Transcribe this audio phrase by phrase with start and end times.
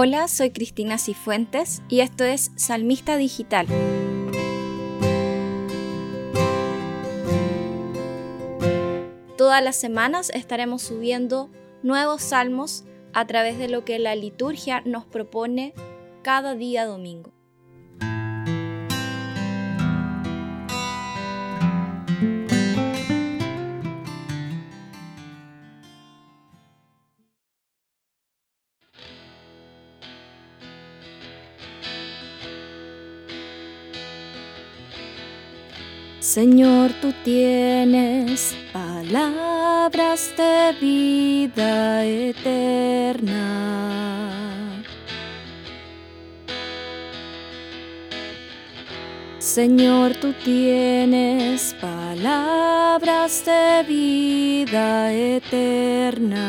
[0.00, 3.66] Hola, soy Cristina Cifuentes y esto es Salmista Digital.
[9.36, 11.50] Todas las semanas estaremos subiendo
[11.82, 15.74] nuevos salmos a través de lo que la liturgia nos propone
[16.22, 17.32] cada día domingo.
[36.28, 43.46] Señor, tú tienes palabras de vida eterna.
[49.38, 56.48] Señor, tú tienes palabras de vida eterna.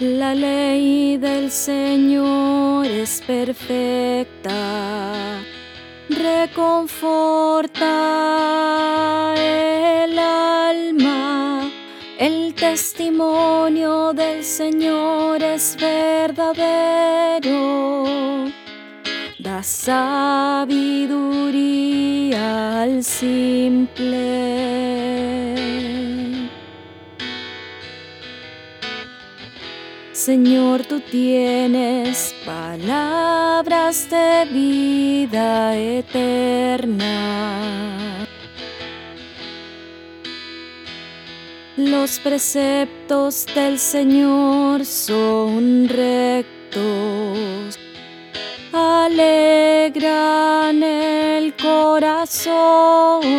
[0.00, 4.52] La ley del Señor es perfecta,
[6.08, 7.84] reconforta
[9.36, 11.70] el alma.
[12.18, 17.44] El testimonio del Señor es verdadero,
[19.38, 21.22] da sabiduría
[22.82, 23.94] al simple.
[30.24, 37.10] Señor, tú tienes palabras de vida eterna.
[41.76, 47.78] Los preceptos del Señor son rectos,
[48.72, 50.02] alegran
[50.82, 53.34] el corazón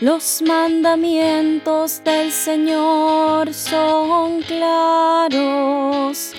[0.00, 6.34] los mandamientos del Señor son claros,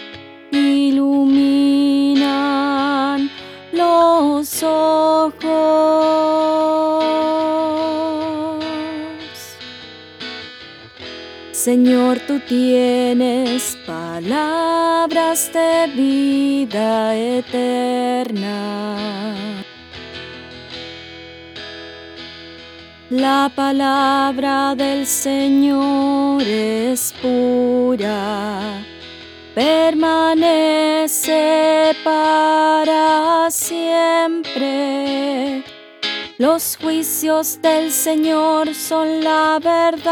[0.52, 2.30] iluminan
[3.74, 5.36] los ojos.
[11.52, 19.19] Señor, tú tienes palabras de vida eterna.
[23.10, 28.84] La palabra del Señor es pura,
[29.56, 31.16] permanece
[32.04, 34.44] para siempre.
[36.38, 40.12] Los juicios del Señor son la verdad,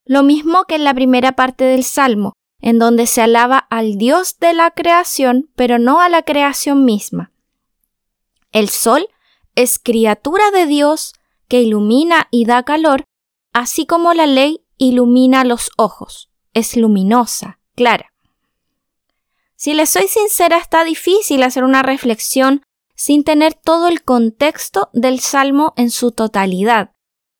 [0.05, 4.37] lo mismo que en la primera parte del Salmo, en donde se alaba al Dios
[4.39, 7.31] de la creación, pero no a la creación misma.
[8.51, 9.07] El sol
[9.55, 11.13] es criatura de Dios
[11.47, 13.05] que ilumina y da calor,
[13.53, 18.11] así como la ley ilumina los ojos, es luminosa, clara.
[19.59, 22.63] Si les soy sincera, está difícil hacer una reflexión
[22.95, 26.93] sin tener todo el contexto del Salmo en su totalidad.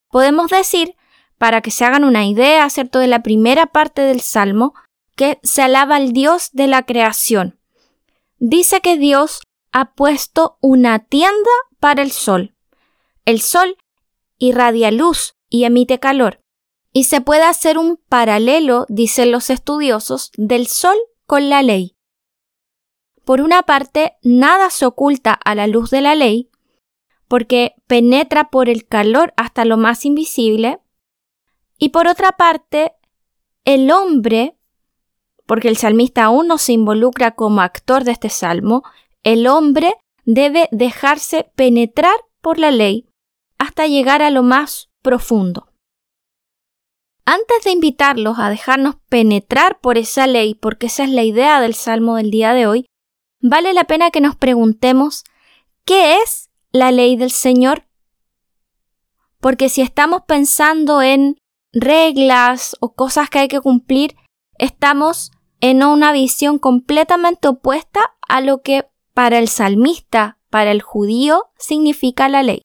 [0.10, 0.98] Podemos decir,
[1.38, 4.74] para que se hagan una idea, ¿cierto?, de la primera parte del Salmo,
[5.16, 7.58] que se alaba al Dios de la creación.
[8.38, 9.40] Dice que Dios
[9.72, 12.54] ha puesto una tienda para el sol.
[13.24, 13.78] El sol
[14.38, 16.42] irradia luz y emite calor.
[16.92, 21.96] Y se puede hacer un paralelo, dicen los estudiosos, del sol con la ley.
[23.30, 26.50] Por una parte, nada se oculta a la luz de la ley,
[27.28, 30.80] porque penetra por el calor hasta lo más invisible,
[31.78, 32.94] y por otra parte,
[33.66, 34.58] el hombre,
[35.46, 38.82] porque el salmista aún no se involucra como actor de este salmo,
[39.22, 39.94] el hombre
[40.26, 43.12] debe dejarse penetrar por la ley
[43.60, 45.72] hasta llegar a lo más profundo.
[47.26, 51.76] Antes de invitarlos a dejarnos penetrar por esa ley, porque esa es la idea del
[51.76, 52.89] Salmo del día de hoy,
[53.42, 55.24] vale la pena que nos preguntemos
[55.86, 57.88] ¿qué es la ley del Señor?
[59.40, 61.38] Porque si estamos pensando en
[61.72, 64.16] reglas o cosas que hay que cumplir,
[64.58, 65.32] estamos
[65.62, 72.30] en una visión completamente opuesta a lo que para el salmista, para el judío, significa
[72.30, 72.62] la ley.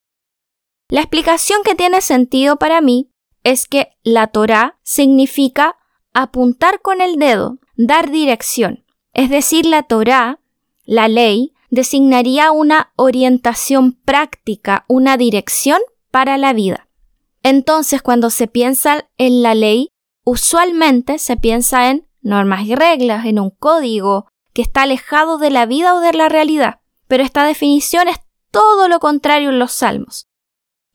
[0.88, 3.10] La explicación que tiene sentido para mí
[3.42, 5.76] es que la Torah significa
[6.12, 8.84] apuntar con el dedo, dar dirección.
[9.12, 10.40] Es decir, la Torah,
[10.84, 16.88] la ley, designaría una orientación práctica, una dirección para la vida.
[17.42, 19.88] Entonces, cuando se piensa en la ley,
[20.24, 25.66] usualmente se piensa en normas y reglas, en un código que está alejado de la
[25.66, 26.80] vida o de la realidad.
[27.06, 28.18] Pero esta definición es
[28.50, 30.26] todo lo contrario en los salmos.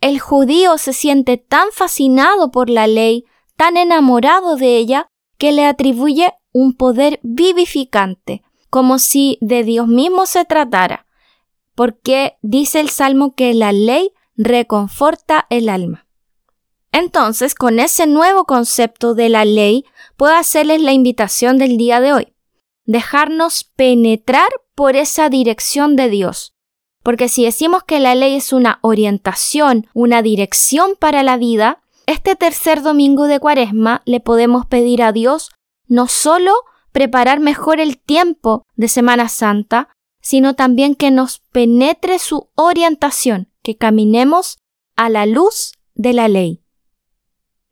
[0.01, 3.25] El judío se siente tan fascinado por la ley,
[3.57, 5.07] tan enamorado de ella,
[5.37, 11.05] que le atribuye un poder vivificante, como si de Dios mismo se tratara,
[11.75, 16.07] porque dice el Salmo que la ley reconforta el alma.
[16.91, 19.85] Entonces, con ese nuevo concepto de la ley,
[20.17, 22.33] puedo hacerles la invitación del día de hoy,
[22.85, 26.55] dejarnos penetrar por esa dirección de Dios,
[27.03, 32.35] porque si decimos que la ley es una orientación, una dirección para la vida, este
[32.35, 35.51] tercer domingo de Cuaresma le podemos pedir a Dios
[35.87, 36.53] no solo
[36.91, 39.89] preparar mejor el tiempo de Semana Santa,
[40.21, 44.57] sino también que nos penetre su orientación, que caminemos
[44.95, 46.63] a la luz de la ley.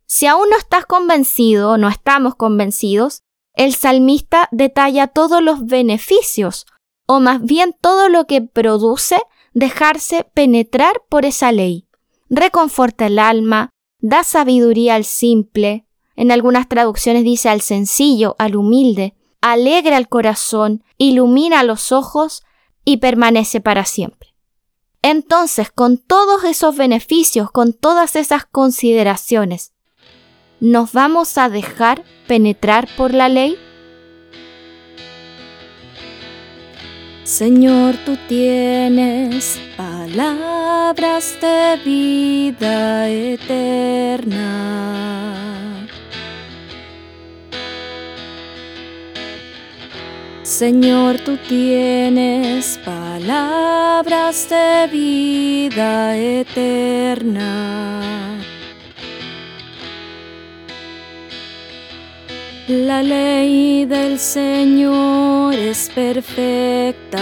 [0.05, 3.23] Si aún no estás convencido no estamos convencidos,
[3.53, 6.65] el salmista detalla todos los beneficios
[7.07, 9.17] o más bien todo lo que produce
[9.53, 11.87] dejarse penetrar por esa ley.
[12.29, 15.86] Reconforta el alma, da sabiduría al simple,
[16.17, 22.43] en algunas traducciones dice al sencillo, al humilde, alegra el corazón, ilumina los ojos
[22.83, 24.33] y permanece para siempre.
[25.03, 29.73] Entonces, con todos esos beneficios, con todas esas consideraciones,
[30.59, 33.55] ¿nos vamos a dejar penetrar por la ley?
[37.23, 44.67] Señor, tú tienes palabras de vida eterna.
[50.57, 58.01] Señor, tú tienes palabras de vida eterna.
[62.67, 67.19] La ley del Señor es perfecta,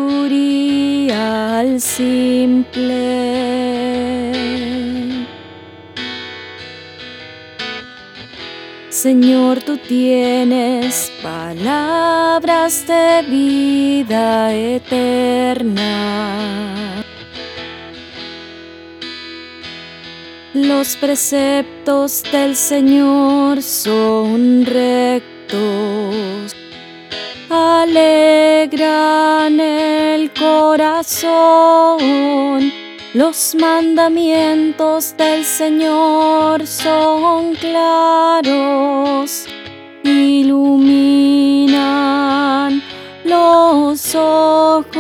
[1.59, 3.37] al simple.
[8.89, 16.07] Señor, tú tienes palabras de vida eterna.
[20.57, 26.57] Los preceptos del Señor son rectos,
[27.51, 28.81] alegran
[29.61, 32.01] el corazón.
[33.13, 39.45] Los mandamientos del Señor son claros,
[40.05, 40.73] iluminan
[43.27, 44.97] los ojos.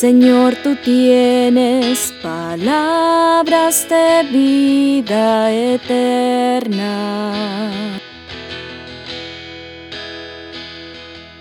[0.00, 7.34] Señor, tú tienes palabras de vida eterna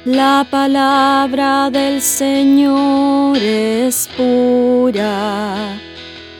[0.03, 5.79] La palabra del Señor es pura,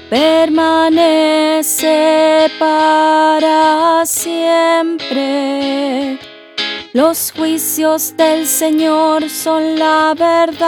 [0.10, 1.72] permanece
[2.60, 5.40] para siempre.
[6.92, 10.66] Los juicios del Señor son la verdad,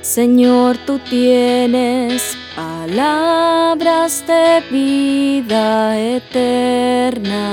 [0.00, 7.44] Señor, tú tienes palabras de vida eterna.